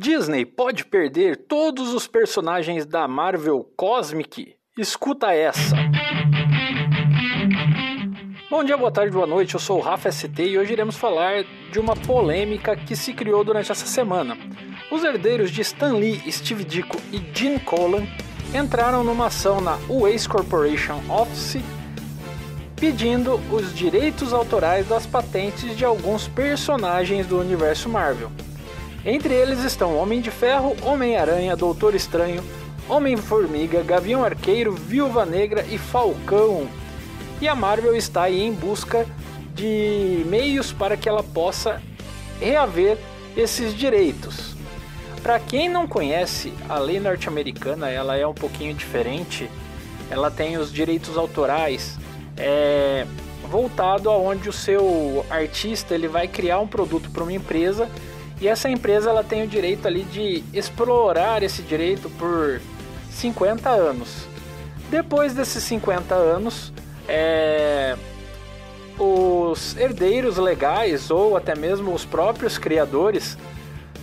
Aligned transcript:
Disney 0.00 0.46
pode 0.46 0.86
perder 0.86 1.36
todos 1.36 1.92
os 1.92 2.06
personagens 2.06 2.86
da 2.86 3.06
Marvel 3.06 3.70
Cosmic? 3.76 4.56
Escuta 4.78 5.30
essa. 5.30 5.76
Bom 8.48 8.64
dia, 8.64 8.78
boa 8.78 8.90
tarde, 8.90 9.12
boa 9.12 9.26
noite. 9.26 9.52
Eu 9.52 9.60
sou 9.60 9.76
o 9.76 9.82
Rafa 9.82 10.10
ST 10.10 10.42
e 10.42 10.56
hoje 10.56 10.72
iremos 10.72 10.96
falar 10.96 11.44
de 11.70 11.78
uma 11.78 11.94
polêmica 11.94 12.74
que 12.74 12.96
se 12.96 13.12
criou 13.12 13.44
durante 13.44 13.70
essa 13.70 13.84
semana. 13.84 14.38
Os 14.90 15.04
herdeiros 15.04 15.50
de 15.50 15.60
Stan 15.60 15.92
Lee, 15.92 16.32
Steve 16.32 16.64
Ditko 16.64 16.96
e 17.12 17.18
Gene 17.38 17.60
Colan 17.60 18.06
entraram 18.54 19.04
numa 19.04 19.26
ação 19.26 19.60
na 19.60 19.76
Waze 19.86 20.26
Corporation 20.26 20.98
Office 21.10 21.62
pedindo 22.74 23.34
os 23.52 23.74
direitos 23.74 24.32
autorais 24.32 24.88
das 24.88 25.04
patentes 25.06 25.76
de 25.76 25.84
alguns 25.84 26.26
personagens 26.26 27.26
do 27.26 27.38
universo 27.38 27.90
Marvel. 27.90 28.32
Entre 29.04 29.32
eles 29.32 29.64
estão 29.64 29.96
Homem 29.96 30.20
de 30.20 30.30
Ferro, 30.30 30.76
Homem-Aranha, 30.82 31.56
Doutor 31.56 31.94
Estranho, 31.94 32.44
Homem-Formiga, 32.86 33.82
Gavião 33.82 34.22
Arqueiro, 34.22 34.72
Viúva 34.72 35.24
Negra 35.24 35.64
e 35.70 35.78
Falcão. 35.78 36.68
E 37.40 37.48
a 37.48 37.54
Marvel 37.54 37.96
está 37.96 38.24
aí 38.24 38.42
em 38.42 38.52
busca 38.52 39.06
de 39.54 40.22
meios 40.26 40.70
para 40.70 40.98
que 40.98 41.08
ela 41.08 41.22
possa 41.22 41.80
reaver 42.38 42.98
esses 43.34 43.74
direitos. 43.74 44.54
Para 45.22 45.40
quem 45.40 45.68
não 45.68 45.86
conhece, 45.86 46.52
a 46.68 46.78
lei 46.78 47.00
norte-americana 47.00 47.88
ela 47.88 48.16
é 48.16 48.26
um 48.26 48.34
pouquinho 48.34 48.74
diferente. 48.74 49.50
Ela 50.10 50.30
tem 50.30 50.58
os 50.58 50.70
direitos 50.70 51.16
autorais 51.16 51.98
é, 52.36 53.06
voltado 53.48 54.10
aonde 54.10 54.48
o 54.48 54.52
seu 54.52 55.24
artista 55.30 55.94
ele 55.94 56.08
vai 56.08 56.28
criar 56.28 56.60
um 56.60 56.66
produto 56.66 57.10
para 57.10 57.22
uma 57.22 57.32
empresa 57.32 57.88
e 58.40 58.48
essa 58.48 58.68
empresa 58.68 59.10
ela 59.10 59.22
tem 59.22 59.42
o 59.42 59.46
direito 59.46 59.86
ali 59.86 60.02
de 60.04 60.42
explorar 60.52 61.42
esse 61.42 61.62
direito 61.62 62.08
por 62.10 62.60
50 63.10 63.68
anos. 63.68 64.26
Depois 64.90 65.34
desses 65.34 65.62
50 65.64 66.14
anos, 66.14 66.72
é, 67.06 67.96
os 68.98 69.76
herdeiros 69.76 70.36
legais 70.36 71.10
ou 71.10 71.36
até 71.36 71.54
mesmo 71.54 71.92
os 71.92 72.04
próprios 72.04 72.58
criadores 72.58 73.36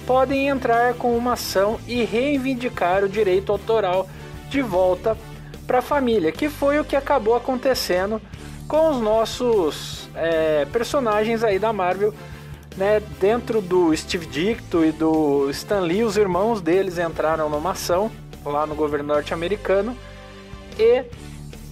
podem 0.06 0.48
entrar 0.48 0.94
com 0.94 1.18
uma 1.18 1.34
ação 1.34 1.80
e 1.88 2.04
reivindicar 2.04 3.04
o 3.04 3.10
direito 3.10 3.52
autoral 3.52 4.08
de 4.50 4.62
volta 4.62 5.18
para 5.66 5.80
a 5.80 5.82
família, 5.82 6.32
que 6.32 6.48
foi 6.48 6.80
o 6.80 6.86
que 6.86 6.96
acabou 6.96 7.36
acontecendo 7.36 8.22
com 8.68 8.90
os 8.90 9.02
nossos 9.02 10.10
é, 10.16 10.66
personagens 10.72 11.44
aí 11.44 11.60
da 11.60 11.74
Marvel, 11.74 12.14
né? 12.78 13.02
Dentro 13.20 13.62
do 13.62 13.96
Steve 13.98 14.28
Ditko 14.28 14.86
e 14.86 14.92
do 14.92 15.50
Stan 15.50 15.82
Lee, 15.82 16.04
os 16.04 16.16
irmãos 16.16 16.62
deles 16.62 16.98
entraram 16.98 17.50
numa 17.50 17.72
ação 17.72 18.12
lá 18.46 18.66
no 18.66 18.76
governo 18.76 19.08
norte-americano 19.08 19.98
e 20.80 21.04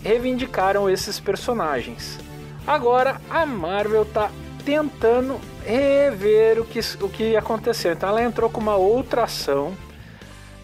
reivindicaram 0.03 0.89
esses 0.89 1.19
personagens. 1.19 2.19
Agora 2.67 3.21
a 3.29 3.45
Marvel 3.45 4.01
está 4.01 4.31
tentando 4.65 5.39
rever 5.63 6.59
o 6.59 6.65
que, 6.65 6.79
o 7.01 7.07
que 7.07 7.37
aconteceu. 7.37 7.93
Então 7.93 8.09
ela 8.09 8.23
entrou 8.23 8.49
com 8.49 8.59
uma 8.59 8.75
outra 8.75 9.23
ação 9.23 9.77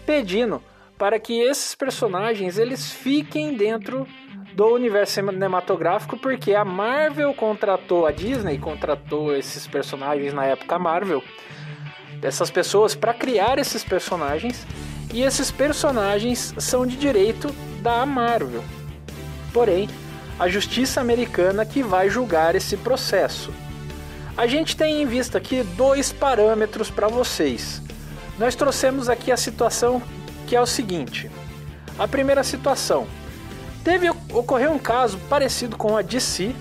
pedindo 0.04 0.60
para 0.98 1.18
que 1.18 1.40
esses 1.40 1.74
personagens 1.74 2.58
eles 2.58 2.90
fiquem 2.92 3.56
dentro 3.56 4.06
do 4.54 4.66
universo 4.66 5.14
cinematográfico 5.14 6.16
porque 6.16 6.54
a 6.54 6.64
Marvel 6.64 7.32
contratou 7.34 8.06
a 8.06 8.12
Disney 8.12 8.58
contratou 8.58 9.34
esses 9.34 9.66
personagens 9.66 10.32
na 10.32 10.44
época 10.44 10.78
Marvel 10.78 11.22
dessas 12.20 12.50
pessoas 12.50 12.94
para 12.94 13.12
criar 13.12 13.58
esses 13.58 13.82
personagens 13.82 14.66
e 15.12 15.22
esses 15.22 15.50
personagens 15.50 16.54
são 16.56 16.86
de 16.86 16.96
direito 16.96 17.48
da 17.82 18.06
Marvel. 18.06 18.64
Porém, 19.52 19.88
a 20.38 20.48
justiça 20.48 21.00
americana 21.00 21.66
que 21.66 21.82
vai 21.82 22.08
julgar 22.08 22.54
esse 22.54 22.76
processo. 22.76 23.52
A 24.36 24.46
gente 24.46 24.76
tem 24.76 25.02
em 25.02 25.06
vista 25.06 25.36
aqui 25.36 25.62
dois 25.76 26.10
parâmetros 26.12 26.90
para 26.90 27.08
vocês. 27.08 27.82
Nós 28.38 28.54
trouxemos 28.54 29.08
aqui 29.08 29.30
a 29.30 29.36
situação 29.36 30.00
que 30.46 30.56
é 30.56 30.60
o 30.60 30.66
seguinte: 30.66 31.30
a 31.98 32.08
primeira 32.08 32.42
situação 32.42 33.06
teve 33.84 34.08
ocorreu 34.32 34.72
um 34.72 34.78
caso 34.78 35.18
parecido 35.28 35.76
com 35.76 35.96
a 35.96 36.02
DC, 36.02 36.54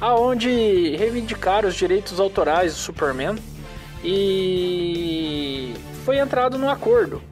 aonde 0.00 0.96
reivindicaram 0.96 1.68
os 1.68 1.74
direitos 1.74 2.18
autorais 2.20 2.74
do 2.74 2.78
Superman 2.78 3.36
e 4.02 5.74
foi 6.04 6.18
entrado 6.18 6.58
num 6.58 6.70
acordo. 6.70 7.22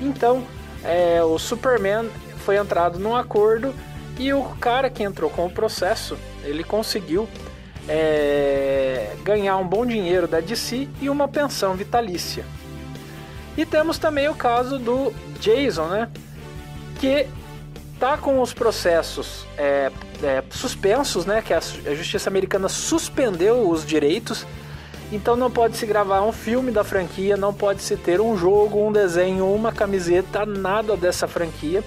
Então, 0.00 0.44
é, 0.84 1.22
o 1.22 1.38
Superman 1.38 2.08
foi 2.44 2.56
entrado 2.56 2.98
num 2.98 3.14
acordo 3.14 3.74
e 4.18 4.32
o 4.32 4.42
cara 4.60 4.88
que 4.88 5.02
entrou 5.02 5.30
com 5.30 5.46
o 5.46 5.50
processo, 5.50 6.16
ele 6.42 6.64
conseguiu 6.64 7.28
é, 7.88 9.14
ganhar 9.22 9.56
um 9.56 9.66
bom 9.66 9.84
dinheiro 9.84 10.26
da 10.26 10.40
DC 10.40 10.88
e 11.00 11.10
uma 11.10 11.28
pensão 11.28 11.74
vitalícia. 11.74 12.44
E 13.56 13.66
temos 13.66 13.98
também 13.98 14.28
o 14.28 14.34
caso 14.34 14.78
do 14.78 15.12
Jason, 15.38 15.86
né? 15.86 16.08
Que 16.98 17.26
tá 18.00 18.16
com 18.16 18.40
os 18.40 18.54
processos 18.54 19.46
é, 19.58 19.92
é, 20.22 20.42
suspensos, 20.50 21.26
né? 21.26 21.42
Que 21.42 21.52
a, 21.52 21.58
a 21.58 21.94
Justiça 21.94 22.30
Americana 22.30 22.68
suspendeu 22.68 23.68
os 23.68 23.84
direitos. 23.84 24.46
Então 25.12 25.36
não 25.36 25.50
pode 25.50 25.76
se 25.76 25.84
gravar 25.84 26.22
um 26.22 26.32
filme 26.32 26.72
da 26.72 26.82
franquia, 26.82 27.36
não 27.36 27.52
pode 27.52 27.82
se 27.82 27.96
ter 27.96 28.20
um 28.20 28.36
jogo, 28.36 28.86
um 28.86 28.90
desenho, 28.90 29.52
uma 29.52 29.70
camiseta, 29.70 30.46
nada 30.46 30.96
dessa 30.96 31.28
franquia, 31.28 31.84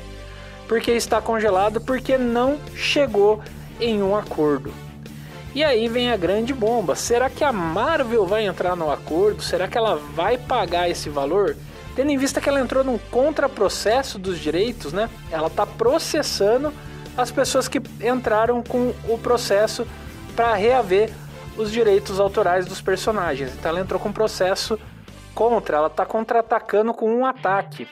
porque 0.68 0.92
está 0.92 1.22
congelado, 1.22 1.82
porque 1.82 2.18
não 2.18 2.60
chegou 2.76 3.42
em 3.80 4.04
um 4.04 4.16
acordo. 4.16 4.72
E 5.56 5.64
aí 5.64 5.88
vem 5.88 6.12
a 6.12 6.18
grande 6.18 6.54
bomba. 6.54 6.96
Será 6.96 7.30
que 7.30 7.44
a 7.44 7.52
Marvel 7.52 8.26
vai 8.26 8.46
entrar 8.46 8.76
no 8.76 8.92
acordo? 8.92 9.42
Será 9.42 9.68
que 9.68 9.78
ela 9.78 9.96
vai 9.96 10.38
pagar 10.38 10.90
esse 10.90 11.10
valor? 11.10 11.56
Tendo 11.96 12.10
em 12.12 12.18
vista 12.18 12.42
que 12.42 12.50
ela 12.50 12.60
entrou 12.60 12.84
num 12.84 12.98
contraprocesso 12.98 14.18
dos 14.18 14.40
direitos, 14.40 14.92
né? 14.94 15.10
Ela 15.32 15.48
está 15.48 15.66
processando 15.66 16.74
as 17.16 17.32
pessoas 17.32 17.68
que 17.68 17.82
entraram 18.02 18.64
com 18.64 18.94
o 19.08 19.18
processo 19.18 19.86
para 20.36 20.56
reaver 20.56 21.12
os 21.56 21.72
direitos 21.72 22.20
autorais 22.20 22.66
dos 22.66 22.82
personagens. 22.82 23.54
Então 23.54 23.70
ela 23.70 23.80
entrou 23.80 24.00
com 24.00 24.10
um 24.10 24.14
processo 24.14 24.80
contra, 25.36 25.78
ela 25.78 25.88
está 25.88 26.06
contra-atacando 26.06 26.94
com 26.94 27.14
um 27.14 27.26
ataque. 27.26 27.88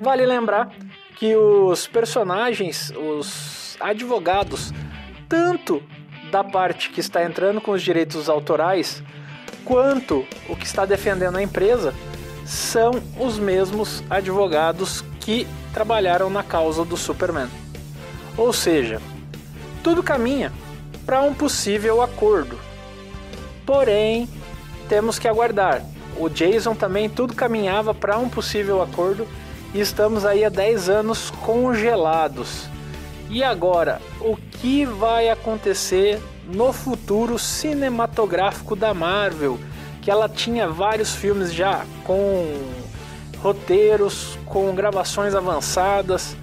Vale 0.00 0.24
lembrar 0.26 0.70
que 1.16 1.34
os 1.34 1.86
personagens, 1.86 2.92
os 2.96 3.76
advogados, 3.80 4.72
tanto 5.28 5.82
da 6.30 6.44
parte 6.44 6.90
que 6.90 7.00
está 7.00 7.24
entrando 7.24 7.60
com 7.60 7.72
os 7.72 7.82
direitos 7.82 8.28
autorais, 8.28 9.02
quanto 9.64 10.26
o 10.48 10.54
que 10.54 10.66
está 10.66 10.84
defendendo 10.84 11.36
a 11.36 11.42
empresa, 11.42 11.94
são 12.48 12.92
os 13.20 13.38
mesmos 13.38 14.02
advogados 14.08 15.04
que 15.20 15.46
trabalharam 15.74 16.30
na 16.30 16.42
causa 16.42 16.82
do 16.82 16.96
Superman. 16.96 17.48
Ou 18.38 18.54
seja, 18.54 19.02
tudo 19.82 20.02
caminha 20.02 20.50
para 21.04 21.20
um 21.20 21.34
possível 21.34 22.00
acordo. 22.00 22.58
Porém, 23.66 24.26
temos 24.88 25.18
que 25.18 25.28
aguardar. 25.28 25.84
O 26.16 26.30
Jason 26.30 26.74
também 26.74 27.10
tudo 27.10 27.34
caminhava 27.34 27.92
para 27.92 28.16
um 28.16 28.30
possível 28.30 28.80
acordo 28.80 29.28
e 29.74 29.80
estamos 29.80 30.24
aí 30.24 30.42
há 30.42 30.48
10 30.48 30.88
anos 30.88 31.30
congelados. 31.30 32.66
E 33.28 33.44
agora, 33.44 34.00
o 34.22 34.36
que 34.36 34.86
vai 34.86 35.28
acontecer 35.28 36.18
no 36.46 36.72
futuro 36.72 37.38
cinematográfico 37.38 38.74
da 38.74 38.94
Marvel? 38.94 39.58
Que 40.08 40.12
ela 40.12 40.26
tinha 40.26 40.66
vários 40.66 41.14
filmes 41.14 41.52
já 41.52 41.84
com 42.02 42.62
roteiros, 43.42 44.38
com 44.46 44.74
gravações 44.74 45.34
avançadas. 45.34 46.34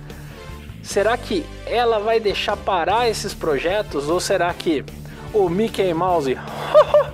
Será 0.83 1.17
que 1.17 1.43
ela 1.65 1.97
vai 1.97 2.19
deixar 2.19 2.55
parar 2.57 3.09
esses 3.09 3.33
projetos 3.33 4.07
ou 4.07 4.19
será 4.19 4.53
que 4.53 4.85
o 5.33 5.49
Mickey 5.49 5.91
Mouse 5.95 6.37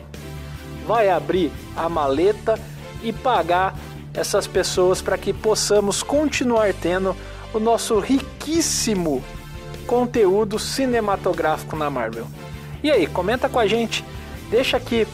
vai 0.85 1.07
abrir 1.07 1.53
a 1.73 1.87
maleta 1.87 2.59
e 3.01 3.13
pagar 3.13 3.73
essas 4.13 4.45
pessoas 4.45 5.01
para 5.01 5.17
que 5.17 5.31
possamos 5.31 6.03
continuar 6.03 6.73
tendo 6.73 7.15
o 7.53 7.61
nosso 7.61 7.97
riquíssimo 7.97 9.23
conteúdo 9.87 10.59
cinematográfico 10.59 11.77
na 11.77 11.89
Marvel. 11.89 12.27
E 12.83 12.91
aí, 12.91 13.07
comenta 13.07 13.47
com 13.47 13.57
a 13.57 13.65
gente, 13.65 14.03
deixa 14.49 14.75
aqui 14.75 15.07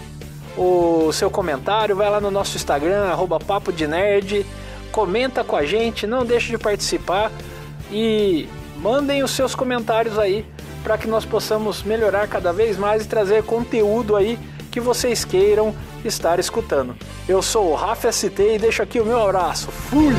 o 0.57 1.11
seu 1.13 1.29
comentário, 1.29 1.95
vai 1.95 2.09
lá 2.09 2.19
no 2.19 2.31
nosso 2.31 2.57
Instagram, 2.57 3.05
arroba 3.05 3.39
Papo 3.39 3.71
de 3.71 3.85
Nerd, 3.85 4.45
comenta 4.91 5.43
com 5.43 5.55
a 5.55 5.65
gente, 5.65 6.07
não 6.07 6.25
deixe 6.25 6.49
de 6.49 6.57
participar 6.57 7.31
e 7.91 8.49
mandem 8.77 9.23
os 9.23 9.31
seus 9.31 9.53
comentários 9.53 10.17
aí 10.17 10.45
para 10.83 10.97
que 10.97 11.07
nós 11.07 11.25
possamos 11.25 11.83
melhorar 11.83 12.27
cada 12.27 12.51
vez 12.51 12.77
mais 12.77 13.05
e 13.05 13.07
trazer 13.07 13.43
conteúdo 13.43 14.15
aí 14.15 14.39
que 14.71 14.79
vocês 14.79 15.23
queiram 15.23 15.75
estar 16.03 16.39
escutando. 16.39 16.95
Eu 17.27 17.41
sou 17.41 17.71
o 17.71 17.75
Rafa 17.75 18.11
ST 18.11 18.55
e 18.55 18.57
deixo 18.57 18.81
aqui 18.81 18.99
o 18.99 19.05
meu 19.05 19.21
abraço. 19.21 19.71
Fui! 19.71 20.13